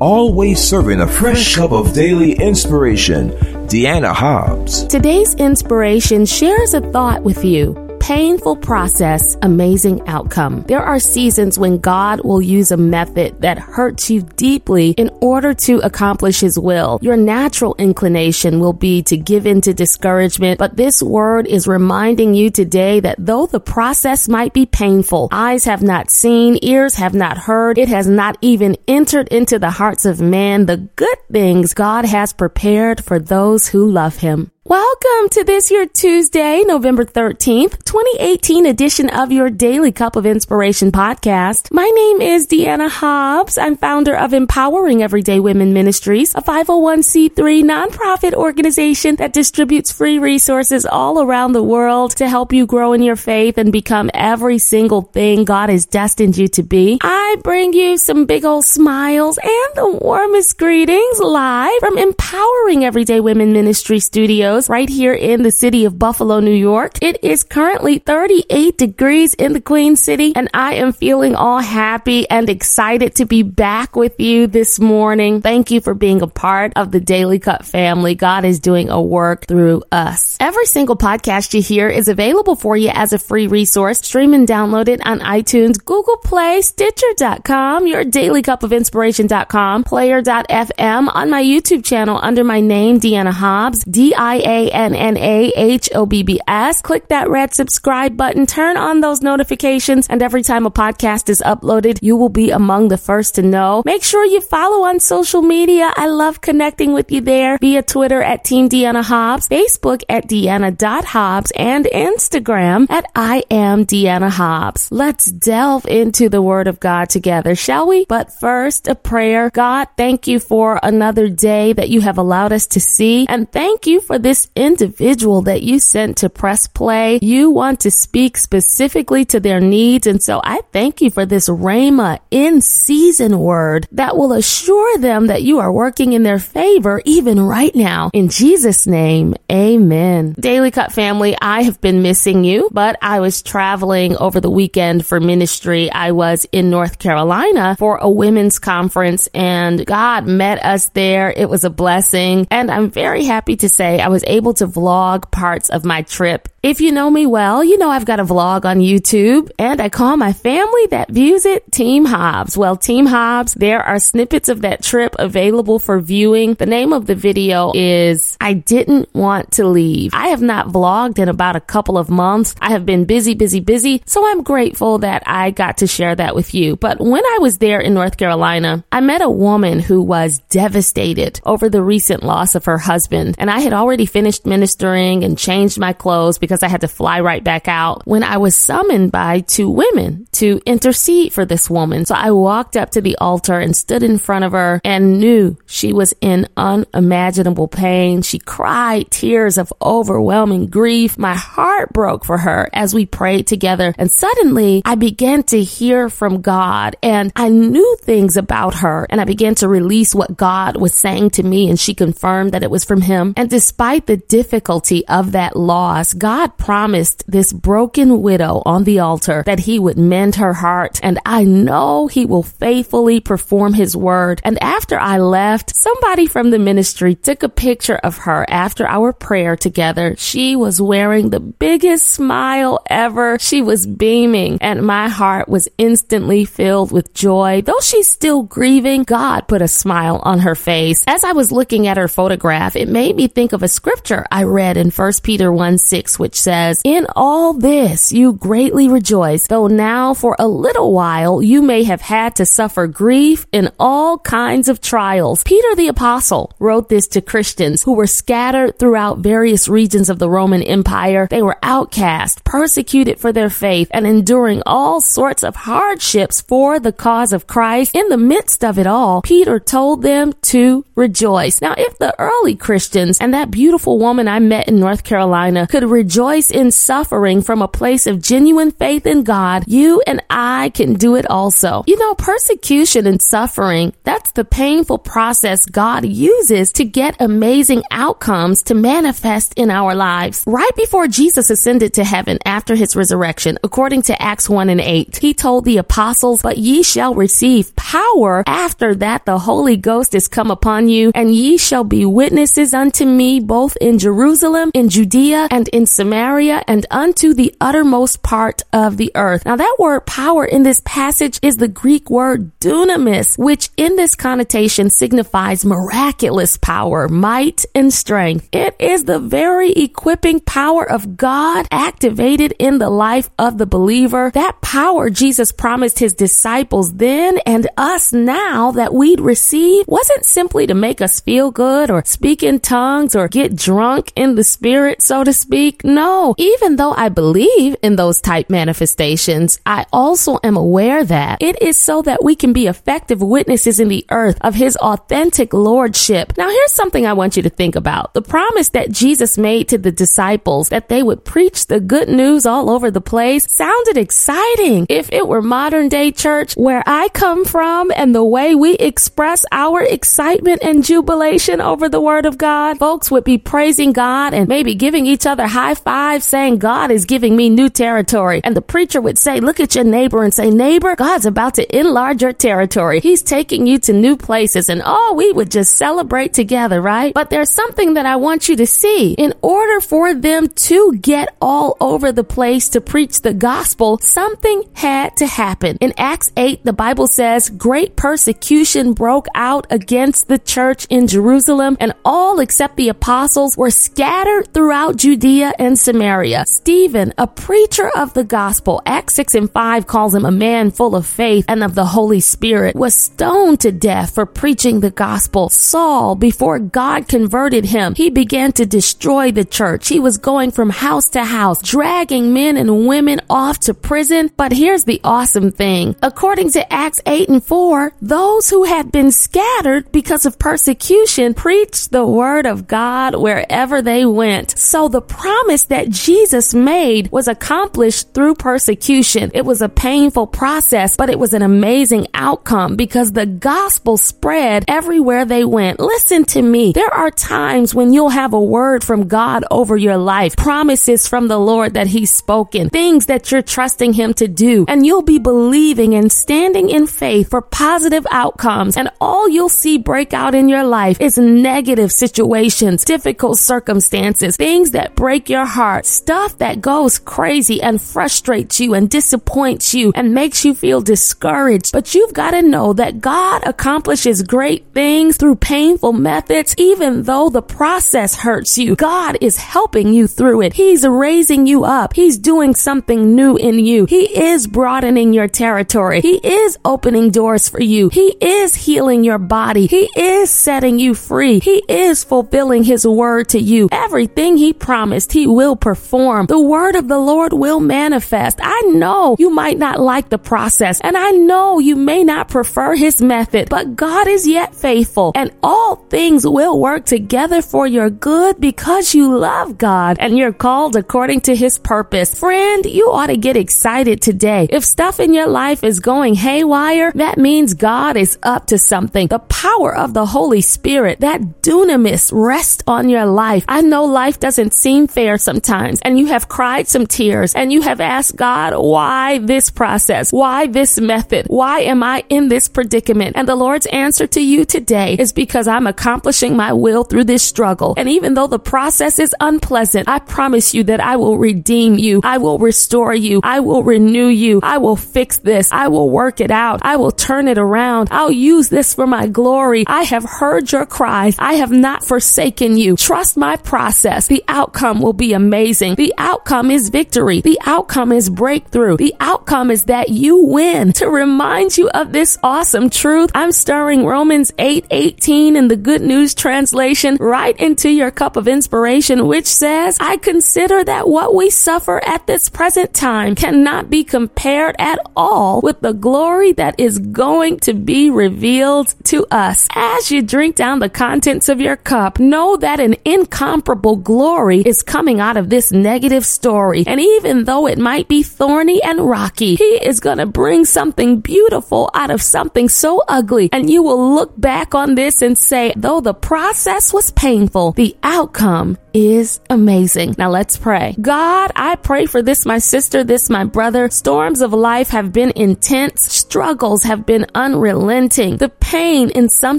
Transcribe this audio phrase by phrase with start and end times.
[0.00, 3.30] always serving a fresh cup of daily inspiration.
[3.68, 4.84] Deanna Hobbs.
[4.86, 10.62] Today's inspiration shares a thought with you painful process, amazing outcome.
[10.66, 15.54] There are seasons when God will use a method that hurts you deeply in order
[15.54, 16.98] to accomplish His will.
[17.02, 22.34] Your natural inclination will be to give in to discouragement, but this word is reminding
[22.34, 27.14] you today that though the process might be painful, eyes have not seen, ears have
[27.14, 31.74] not heard, it has not even entered into the hearts of man the good things
[31.74, 34.50] God has prepared for those who love Him.
[34.66, 40.92] Welcome to this your Tuesday, November 13th, 2018 edition of your Daily Cup of Inspiration
[40.92, 41.72] podcast.
[41.72, 43.56] My name is Deanna Hobbs.
[43.56, 50.84] I'm founder of Empowering Everyday Women Ministries, a 501c3 nonprofit organization that distributes free resources
[50.84, 55.00] all around the world to help you grow in your faith and become every single
[55.00, 56.98] thing God has destined you to be.
[57.00, 63.20] I bring you some big old smiles and the warmest greetings live from Empowering Everyday
[63.20, 66.98] Women Ministry Studio studios right here in the city of Buffalo, New York.
[67.02, 72.28] It is currently 38 degrees in the Queen City, and I am feeling all happy
[72.28, 75.40] and excited to be back with you this morning.
[75.40, 78.14] Thank you for being a part of the Daily Cup family.
[78.14, 80.36] God is doing a work through us.
[80.40, 84.00] Every single podcast you hear is available for you as a free resource.
[84.00, 91.14] Stream and download it on iTunes, Google Play, Stitcher.com, your daily cup of inspiration.com, player.fm,
[91.14, 95.52] on my YouTube channel under my name, Deanna Hobbs, D I a N N A
[95.56, 96.80] H O B B S.
[96.82, 101.42] Click that red subscribe button, turn on those notifications, and every time a podcast is
[101.44, 103.82] uploaded, you will be among the first to know.
[103.84, 105.92] Make sure you follow on social media.
[105.96, 111.50] I love connecting with you there via Twitter at Team Deanna Hobbs, Facebook at Deanna.Hobbs,
[111.56, 114.88] and Instagram at I am Deanna Hobbs.
[114.92, 118.04] Let's delve into the Word of God together, shall we?
[118.06, 119.50] But first, a prayer.
[119.50, 123.86] God, thank you for another day that you have allowed us to see, and thank
[123.86, 127.18] you for this this individual that you sent to press play.
[127.20, 130.06] You want to speak specifically to their needs.
[130.06, 135.26] And so I thank you for this Rhema in season word that will assure them
[135.26, 138.10] that you are working in their favor even right now.
[138.12, 140.36] In Jesus' name, amen.
[140.38, 145.04] Daily Cup family, I have been missing you, but I was traveling over the weekend
[145.04, 145.90] for ministry.
[145.90, 151.34] I was in North Carolina for a women's conference and God met us there.
[151.36, 152.46] It was a blessing.
[152.48, 156.02] And I'm very happy to say I was was able to vlog parts of my
[156.02, 159.80] trip if you know me well, you know I've got a vlog on YouTube and
[159.80, 162.54] I call my family that views it Team Hobbs.
[162.54, 166.52] Well, Team Hobbs, there are snippets of that trip available for viewing.
[166.52, 170.12] The name of the video is I Didn't Want to Leave.
[170.12, 172.54] I have not vlogged in about a couple of months.
[172.60, 174.02] I have been busy, busy, busy.
[174.04, 176.76] So I'm grateful that I got to share that with you.
[176.76, 181.40] But when I was there in North Carolina, I met a woman who was devastated
[181.46, 183.36] over the recent loss of her husband.
[183.38, 187.20] And I had already finished ministering and changed my clothes because I had to fly
[187.20, 192.06] right back out when I was summoned by two women to intercede for this woman.
[192.06, 195.58] So I walked up to the altar and stood in front of her and knew
[195.66, 198.22] she was in unimaginable pain.
[198.22, 201.18] She cried tears of overwhelming grief.
[201.18, 203.94] My heart broke for her as we prayed together.
[203.98, 209.20] And suddenly I began to hear from God and I knew things about her and
[209.20, 212.70] I began to release what God was saying to me and she confirmed that it
[212.70, 213.34] was from him.
[213.36, 219.42] And despite the difficulty of that loss, God promised this broken widow on the altar
[219.44, 224.40] that he would mend her heart, and I know he will faithfully perform his word.
[224.42, 229.12] And after I left, somebody from the ministry took a picture of her after our
[229.12, 230.14] prayer together.
[230.16, 233.38] She was wearing the biggest smile ever.
[233.38, 237.60] She was beaming, and my heart was instantly filled with joy.
[237.60, 241.04] Though she's still grieving, God put a smile on her face.
[241.06, 244.44] As I was looking at her photograph, it made me think of a scripture I
[244.44, 249.48] read in 1 Peter 1 6, which which says, In all this you greatly rejoice,
[249.48, 254.18] though now for a little while you may have had to suffer grief in all
[254.18, 255.42] kinds of trials.
[255.44, 260.28] Peter the Apostle wrote this to Christians who were scattered throughout various regions of the
[260.28, 261.26] Roman Empire.
[261.30, 266.92] They were outcast, persecuted for their faith, and enduring all sorts of hardships for the
[266.92, 267.94] cause of Christ.
[267.94, 271.62] In the midst of it all, Peter told them to rejoice.
[271.62, 275.84] Now, if the early Christians and that beautiful woman I met in North Carolina could
[275.84, 280.94] rejoice in suffering from a place of genuine faith in God, you and I can
[280.94, 281.84] do it also.
[281.86, 288.64] You know, persecution and suffering, that's the painful process God uses to get amazing outcomes
[288.64, 290.42] to manifest in our lives.
[290.48, 295.18] Right before Jesus ascended to heaven after his resurrection, according to Acts 1 and 8,
[295.18, 300.26] he told the apostles, But ye shall receive power after that the Holy Ghost is
[300.26, 305.46] come upon you, and ye shall be witnesses unto me both in Jerusalem, in Judea,
[305.52, 309.44] and in Samaria, and unto the uttermost part of the earth.
[309.46, 314.14] Now that word power in this passage is the Greek word dunamis, which in this
[314.14, 318.48] connotation signifies miraculous power, might, and strength.
[318.52, 324.30] It is the very equipping power of God activated in the life of the believer.
[324.34, 330.66] That power Jesus promised his disciples then and us now that we'd receive wasn't simply
[330.66, 335.02] to make us feel good or speak in tongues or get drunk in the spirit,
[335.02, 335.84] so to speak.
[335.84, 341.60] No, even though I believe in those type manifestations, I also am aware that it
[341.62, 346.32] is so that we can be effective witnesses in the earth of his authentic lordship.
[346.36, 348.14] Now here's something I want you to think about.
[348.14, 352.46] The promise that Jesus made to the disciples that they would preach the good news
[352.46, 354.86] all over the place sounded exciting.
[354.88, 359.44] If it were modern day church where I come from and the way we express
[359.52, 364.48] our excitement and jubilation over the word of God, folks would be praising God and
[364.48, 368.40] maybe giving each other high fives saying God is giving me new territory.
[368.44, 371.78] And the preacher would say, look at your neighbor and say, neighbor, God's about to
[371.78, 373.00] enlarge your territory.
[373.00, 374.68] He's taking you to new places.
[374.68, 377.14] And oh, we would just celebrate together, right?
[377.14, 379.12] But there's something that I want you to see.
[379.14, 384.68] In order for them to get all over the place to preach the gospel, something
[384.74, 385.76] had to happen.
[385.80, 391.76] In Acts 8, the Bible says great persecution broke out against the church in Jerusalem
[391.78, 396.44] and all except the apostles were scattered throughout Judea and Samaria.
[396.46, 400.96] Stephen, a preacher of the gospel, Acts 6 and 5 calls him a man full
[400.96, 405.50] of faith and of the Holy Spirit, was stoned to death for preaching the gospel.
[405.50, 409.88] Saul, before God converted him, he began to destroy the church.
[409.88, 414.30] He was going from house to house, dragging men and women off to prison.
[414.34, 415.94] But here's the awesome thing.
[416.00, 421.90] According to Acts 8 and 4, those who had been scattered because of persecution preached
[421.90, 424.58] the word of God wherever they went.
[424.58, 429.30] So the promise that Jesus made was accomplished through persecution.
[429.34, 434.64] It was a painful process, but it was an amazing outcome because the gospel spread
[434.68, 435.80] everywhere they went.
[435.80, 436.70] Listen to me.
[436.72, 441.26] There are times when you'll have a word from God over your life, promises from
[441.26, 445.18] the Lord that He's spoken, things that you're trusting Him to do, and you'll be
[445.18, 448.76] believing and standing in faith for positive outcomes.
[448.76, 454.70] And all you'll see break out in your life is negative situations, difficult circumstances, things
[454.70, 460.14] that break your heart, stuff that goes crazy and frustrates you and disappoints you and
[460.14, 461.72] makes you feel discouraged.
[461.72, 467.30] But you've got to know that God accomplishes great things through painful methods, even though
[467.30, 468.76] the process hurts you.
[468.76, 470.52] God is helping you through it.
[470.52, 471.94] He's raising you up.
[471.94, 473.86] He's doing something new in you.
[473.86, 476.00] He is broadening your territory.
[476.00, 477.88] He is opening doors for you.
[477.88, 479.66] He is healing your body.
[479.66, 481.40] He is setting you free.
[481.40, 483.68] He is fulfilling his word to you.
[483.72, 486.26] Everything he promised, he will perform.
[486.26, 488.38] The word of the Lord will manifest.
[488.42, 492.74] I know you might not like the process and I know you may not prefer
[492.74, 497.90] his method, but God is yet faithful and all things will work together for your
[497.90, 502.18] good because you love God and you're called according to his purpose.
[502.18, 504.48] Friend, you ought to get excited today.
[504.50, 509.08] If stuff in your life is going haywire, that means God is up to something.
[509.08, 513.44] The power of the Holy Spirit, that dunamis rest on your life.
[513.48, 517.62] I know life doesn't seem fair sometimes and you have cried some tears and you
[517.62, 520.12] have asked God, why this process?
[520.12, 521.26] Why this method?
[521.28, 523.16] Why am I in this predicament?
[523.16, 527.22] And the Lord's answer to you today is because I'm accomplishing my will through this
[527.22, 527.74] struggle.
[527.76, 532.00] And even though the process is unpleasant, I promise you that I will redeem you.
[532.04, 533.20] I will restore you.
[533.22, 534.40] I will renew you.
[534.42, 535.52] I will fix this.
[535.52, 536.60] I will work it out.
[536.62, 537.88] I will turn it around.
[537.90, 539.64] I'll use this for my glory.
[539.66, 541.16] I have heard your cries.
[541.18, 542.76] I have not forsaken you.
[542.76, 544.06] Trust my process.
[544.06, 545.74] The outcome will be amazing.
[545.74, 547.20] The outcome is victory.
[547.20, 548.76] The outcome is breakthrough.
[548.76, 550.72] The outcome is that you win.
[550.74, 555.82] To remind you of this awesome truth, I'm stirring Romans 8 18 in the Good
[555.82, 561.28] News translation right into your cup of inspiration, which says, I consider that what we
[561.28, 566.78] suffer at this present time cannot be compared at all with the glory that is
[566.78, 569.48] going to be revealed to us.
[569.56, 574.62] As you drink down the contents of your cup, know that an incomparable glory is
[574.62, 576.62] coming out of this negative story.
[576.66, 579.36] And even though it might be thorny and rocky.
[579.36, 583.30] He is going to bring something beautiful out of something so ugly.
[583.32, 587.76] And you will look back on this and say, though the process was painful, the
[587.84, 589.94] outcome is amazing.
[589.98, 590.74] Now let's pray.
[590.80, 593.68] God, I pray for this, my sister, this, my brother.
[593.70, 595.82] Storms of life have been intense.
[595.92, 598.16] Struggles have been unrelenting.
[598.16, 599.38] The pain in some